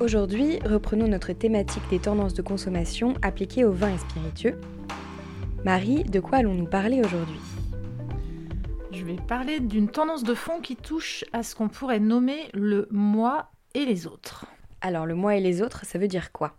[0.00, 4.58] Aujourd'hui, reprenons notre thématique des tendances de consommation appliquées aux vins et spiritueux.
[5.62, 7.38] Marie, de quoi allons-nous parler aujourd'hui?
[8.92, 12.88] Je vais parler d'une tendance de fond qui touche à ce qu'on pourrait nommer le
[12.90, 14.46] moi et les autres.
[14.80, 16.56] Alors, le moi et les autres, ça veut dire quoi?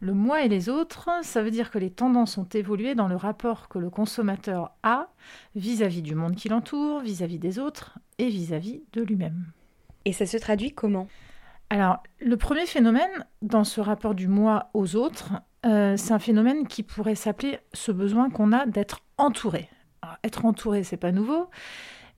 [0.00, 3.14] Le moi et les autres, ça veut dire que les tendances ont évolué dans le
[3.14, 5.10] rapport que le consommateur a
[5.54, 9.44] vis-à-vis du monde qui l'entoure, vis-à-vis des autres et vis-à-vis de lui-même.
[10.04, 11.06] Et ça se traduit comment?
[11.72, 15.32] Alors, le premier phénomène dans ce rapport du moi aux autres,
[15.64, 19.70] euh, c'est un phénomène qui pourrait s'appeler ce besoin qu'on a d'être entouré.
[20.22, 21.48] être entouré, c'est pas nouveau,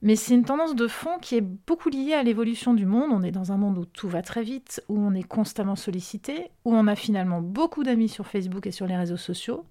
[0.01, 3.11] mais c'est une tendance de fond qui est beaucoup liée à l'évolution du monde.
[3.13, 6.49] On est dans un monde où tout va très vite, où on est constamment sollicité,
[6.65, 9.65] où on a finalement beaucoup d'amis sur Facebook et sur les réseaux sociaux.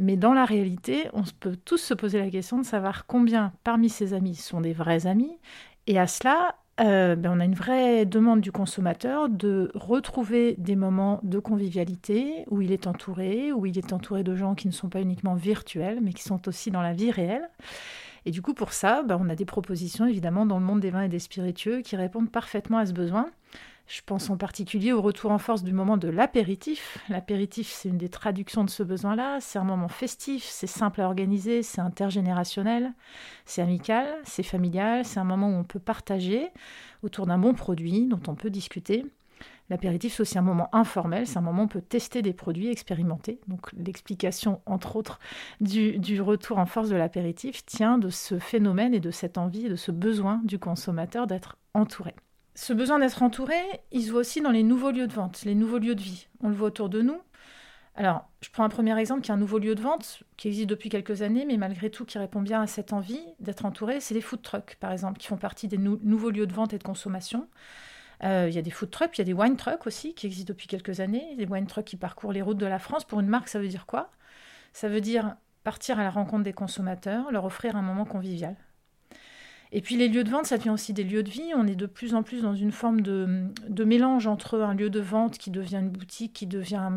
[0.00, 3.88] Mais dans la réalité, on peut tous se poser la question de savoir combien parmi
[3.88, 5.38] ces amis sont des vrais amis.
[5.86, 10.76] Et à cela, euh, ben, on a une vraie demande du consommateur de retrouver des
[10.76, 14.72] moments de convivialité où il est entouré, où il est entouré de gens qui ne
[14.72, 17.48] sont pas uniquement virtuels, mais qui sont aussi dans la vie réelle.
[18.26, 20.90] Et du coup, pour ça, ben, on a des propositions évidemment dans le monde des
[20.90, 23.30] vins et des spiritueux qui répondent parfaitement à ce besoin.
[23.86, 26.98] Je pense en particulier au retour en force du moment de l'apéritif.
[27.08, 29.38] L'apéritif, c'est une des traductions de ce besoin-là.
[29.40, 32.92] C'est un moment festif, c'est simple à organiser, c'est intergénérationnel,
[33.44, 36.48] c'est amical, c'est familial, c'est un moment où on peut partager
[37.04, 39.06] autour d'un bon produit dont on peut discuter.
[39.70, 42.68] L'apéritif, c'est aussi un moment informel, c'est un moment où on peut tester des produits,
[42.68, 43.40] expérimenter.
[43.46, 45.20] Donc l'explication, entre autres,
[45.60, 49.68] du, retour en force de l'apéritif tient de ce phénomène et de cette envie et
[49.68, 52.14] de ce besoin du consommateur d'être entouré.
[52.56, 53.54] Ce besoin d'être entouré,
[53.92, 56.26] il se voit aussi dans les nouveaux lieux de vente, les nouveaux lieux de vie.
[56.40, 57.20] On le voit autour de nous.
[57.96, 60.68] Alors, je prends un premier exemple qui est un nouveau lieu de vente qui existe
[60.70, 64.00] depuis quelques années, mais malgré tout qui répond bien à cette envie d'être entouré.
[64.00, 66.78] C'est les food trucks, par exemple, qui font partie des nouveaux lieux de vente et
[66.78, 67.46] de consommation.
[68.24, 70.24] Euh, il y a des food trucks, il y a des wine trucks aussi qui
[70.24, 71.36] existent depuis quelques années.
[71.36, 73.04] Des wine trucks qui parcourent les routes de la France.
[73.04, 74.10] Pour une marque, ça veut dire quoi?
[74.72, 78.56] Ça veut dire partir à la rencontre des consommateurs, leur offrir un moment convivial.
[79.72, 81.52] Et puis les lieux de vente, ça devient aussi des lieux de vie.
[81.56, 85.00] On est de plus en plus dans une forme de, mélange entre un lieu de
[85.00, 86.90] vente qui devient une boutique, qui devient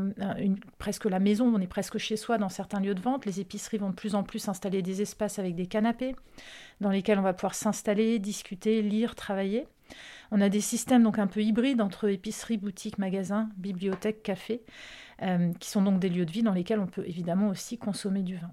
[0.77, 3.25] presque la maison, on est presque chez soi dans certains lieux de vente.
[3.25, 6.15] Les épiceries vont de plus en plus installer des espaces avec des canapés
[6.81, 9.67] dans lesquels on va pouvoir s'installer, discuter, lire, travailler.
[10.31, 14.61] On a des systèmes donc un peu hybrides entre épicerie, boutique, magasin, bibliothèque, café,
[15.23, 18.21] euh, qui sont donc des lieux de vie dans lesquels on peut évidemment aussi consommer
[18.21, 18.51] du vin.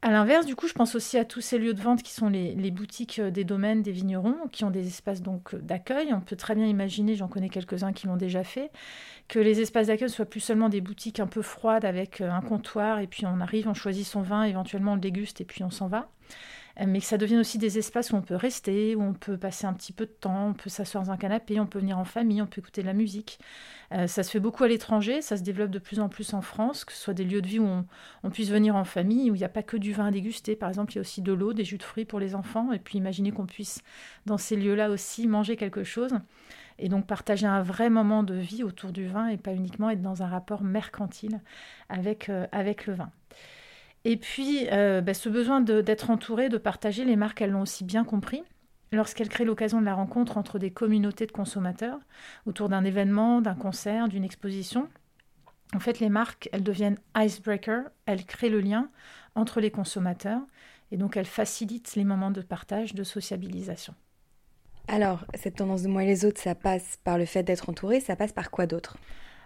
[0.00, 2.28] À l'inverse, du coup, je pense aussi à tous ces lieux de vente qui sont
[2.28, 6.14] les, boutiques euh, des domaines, des vignerons, qui ont des espaces donc euh, d'accueil.
[6.14, 8.70] On peut très bien imaginer, j'en connais quelques-uns qui l'ont déjà fait,
[9.26, 12.42] que les espaces d'accueil soient plus seulement des boutiques un peu froides avec euh, un
[12.42, 15.64] comptoir et puis on arrive, on choisit son vin, éventuellement on le déguste et puis
[15.64, 16.08] on s'en va.
[16.80, 19.36] Euh, mais que ça devienne aussi des espaces où on peut rester, où on peut
[19.36, 21.98] passer un petit peu de temps, on peut s'asseoir dans un canapé, on peut venir
[21.98, 23.38] en famille, on peut écouter de la musique.
[23.92, 26.42] Euh, ça se fait beaucoup à l'étranger, ça se développe de plus en plus en
[26.42, 27.68] France, que ce soit des lieux de vie où
[28.22, 30.54] on, puisse venir en famille, où il n'y a pas que du vin à déguster.
[30.56, 32.72] Par exemple, il y a aussi de l'eau, des jus de fruits pour les enfants,
[32.72, 33.82] et puis imaginez qu'on puisse,
[34.26, 36.12] dans ces lieux-là aussi, manger quelque chose
[36.78, 40.02] et donc partager un vrai moment de vie autour du vin et pas uniquement être
[40.02, 41.40] dans un rapport mercantile
[41.88, 43.10] avec, euh, avec le vin.
[44.04, 47.84] Et puis, euh, bah, ce besoin d'être entouré, de partager, les marques, elles l'ont aussi
[47.84, 48.42] bien compris
[48.92, 51.98] lorsqu'elles créent l'occasion de la rencontre entre des communautés de consommateurs
[52.46, 54.88] autour d'un événement, d'un concert, d'une exposition.
[55.74, 58.88] En fait, les marques, elles deviennent icebreaker, elles créent le lien
[59.34, 60.40] entre les consommateurs
[60.90, 63.94] et donc elles facilitent les moments de partage, de sociabilisation.
[64.86, 68.00] Alors, cette tendance de moi et les autres, ça passe par le fait d'être entouré,
[68.00, 68.96] ça passe par quoi d'autre?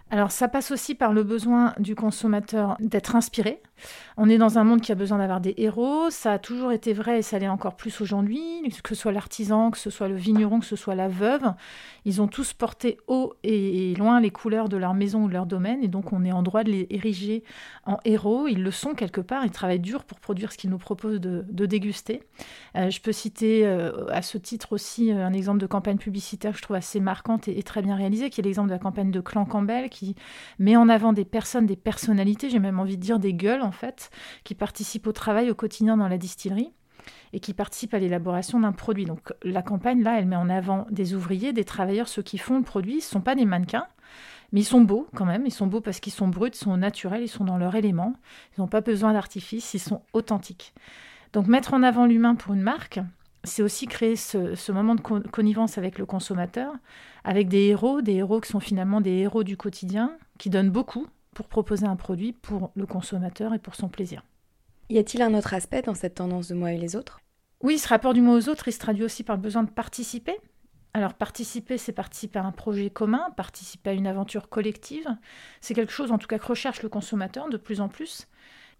[0.09, 3.63] Alors ça passe aussi par le besoin du consommateur d'être inspiré.
[4.15, 6.11] On est dans un monde qui a besoin d'avoir des héros.
[6.11, 8.61] Ça a toujours été vrai et ça l'est encore plus aujourd'hui.
[8.83, 11.51] Que ce soit l'artisan, que ce soit le vigneron, que ce soit la veuve,
[12.05, 15.47] ils ont tous porté haut et loin les couleurs de leur maison ou de leur
[15.47, 17.43] domaine et donc on est en droit de les ériger
[17.85, 18.47] en héros.
[18.47, 19.45] Ils le sont quelque part.
[19.45, 22.21] Ils travaillent dur pour produire ce qu'ils nous proposent de, déguster.
[22.75, 26.51] Euh, je peux citer euh, à ce titre aussi euh, un exemple de campagne publicitaire
[26.51, 28.79] que je trouve assez marquante et, et très bien réalisée, qui est l'exemple de la
[28.79, 30.15] campagne de Clan Campbell qui
[30.59, 33.71] met en avant des personnes, des personnalités, j'ai même envie de dire des gueules en
[33.71, 34.09] fait,
[34.43, 36.73] qui participent au travail au quotidien dans la distillerie.
[37.33, 39.05] et qui participent à l'élaboration d'un produit.
[39.05, 42.57] Donc la campagne, là, elle met en avant des ouvriers, des travailleurs, ceux qui font
[42.57, 43.01] le produit.
[43.01, 43.87] Ce ne sont pas des mannequins,
[44.51, 45.45] mais ils sont beaux quand même.
[45.45, 48.13] Ils sont beaux parce qu'ils sont bruts, ils sont naturels, ils sont dans leur élément.
[48.55, 50.73] Ils n'ont pas besoin d'artifice, ils sont authentiques.
[51.33, 52.99] Donc mettre en avant l'humain pour une marque,
[53.43, 56.73] c'est aussi créer ce, moment de connivence avec le consommateur,
[57.23, 61.07] avec des héros, des héros qui sont finalement des héros du quotidien, qui donnent beaucoup
[61.33, 64.23] pour proposer un produit pour le consommateur et pour son plaisir.
[64.89, 67.19] Y a-t-il un autre aspect dans cette tendance de moi et les autres?
[67.61, 69.71] Oui, ce rapport du moi aux autres, il se traduit aussi par le besoin de
[69.71, 70.37] participer.
[70.93, 75.07] Alors participer, c'est participer à un projet commun, participer à une aventure collective.
[75.59, 78.27] C'est quelque chose en tout cas que recherche le consommateur de plus en plus.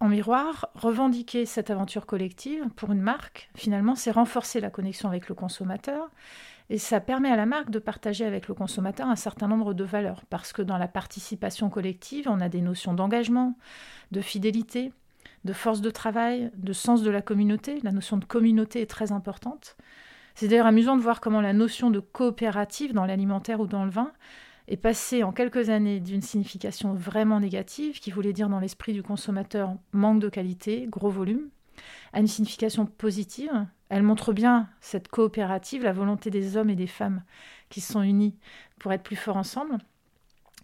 [0.03, 5.29] En miroir, revendiquer cette aventure collective pour une marque, finalement, c'est renforcer la connexion avec
[5.29, 6.11] le consommateur
[6.69, 9.85] et ça permet à la marque de partager avec le consommateur un certain nombre de
[9.85, 13.57] valeurs parce que dans la participation collective, on a des notions d'engagement,
[14.11, 14.91] de fidélité,
[15.45, 17.79] de force de travail, de sens de la communauté.
[17.81, 19.77] La notion de communauté est très importante.
[20.35, 23.91] C'est d'ailleurs amusant de voir comment la notion de coopérative dans l'alimentaire ou dans le
[23.91, 24.11] vin
[24.67, 29.03] est passé en quelques années d'une signification vraiment négative, qui voulait dire dans l'esprit du
[29.03, 31.49] consommateur manque de qualité, gros volume,
[32.13, 33.65] à une signification positive.
[33.89, 37.23] Elle montre bien cette coopérative, la volonté des hommes et des femmes
[37.69, 38.35] qui se sont unis
[38.79, 39.77] pour être plus forts ensemble.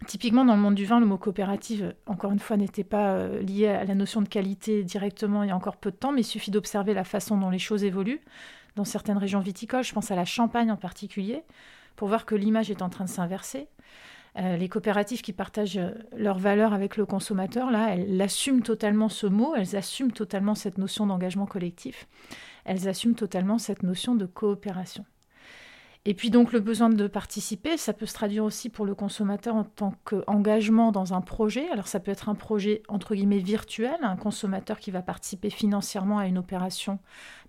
[0.08, 3.42] Typiquement, dans le monde du vin, le mot coopérative, encore une fois, n'était pas euh,
[3.42, 6.22] lié à la notion de qualité directement il y a encore peu de temps, mais
[6.22, 8.22] il suffit d'observer la façon dont les choses évoluent
[8.76, 11.44] dans certaines régions viticoles, je pense à la Champagne en particulier,
[12.00, 13.68] pour voir que l'image est en train de s'inverser.
[14.38, 19.10] Euh, les coopératives qui partagent euh, leurs valeurs avec le consommateur, là, elles assument totalement
[19.10, 22.08] ce mot, elles assument totalement cette notion d'engagement collectif,
[22.64, 25.04] elles assument totalement cette notion de coopération.
[26.06, 29.56] Et puis donc le besoin de participer, ça peut se traduire aussi pour le consommateur
[29.56, 31.70] en tant qu'engagement dans un projet.
[31.70, 36.18] Alors ça peut être un projet entre guillemets virtuel, un consommateur qui va participer financièrement
[36.18, 37.00] à une opération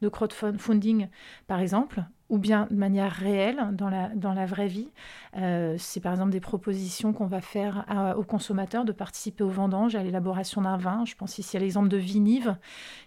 [0.03, 1.06] de crowdfunding
[1.46, 4.88] par exemple, ou bien de manière réelle dans la, vraie vie.
[5.37, 7.85] Euh, c'est par exemple des propositions qu'on va faire
[8.17, 11.05] aux consommateurs de participer au vendange, à l'élaboration d'un vin.
[11.05, 12.56] Je pense ici à l'exemple de Vinive,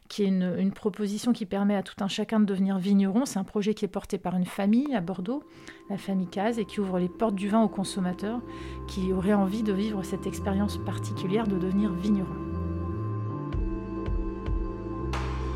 [0.10, 3.25] qui est une, une, proposition qui permet à tout un chacun de devenir vigneron.
[3.25, 5.44] C'est un projet qui est porté par une famille à Bordeaux,
[5.90, 8.42] la famille Caz, et qui ouvre les portes du vin aux consommateurs
[8.88, 12.53] qui auraient envie de vivre cette expérience particulière de devenir vigneron.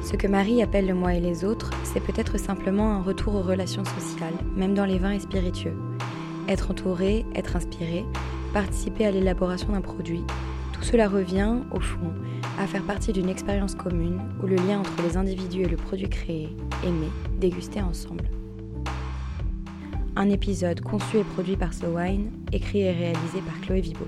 [0.10, 3.42] Ce que Marie appelle le moi et les autres, c'est peut-être simplement un retour aux
[3.42, 5.76] relations sociales, même dans les vins et spiritueux.
[6.48, 8.06] Être entouré, être inspiré,
[8.54, 10.24] participer à l'élaboration d'un produit,
[10.72, 12.14] tout cela revient, au fond,
[12.58, 16.08] à faire partie d'une expérience commune où le lien entre les individus et le produit
[16.08, 16.56] créé,
[16.86, 17.08] aimé,
[17.42, 18.30] dégusté ensemble.
[20.16, 24.08] Un épisode conçu et produit par So Wine, écrit et réalisé par Chloé Vibo.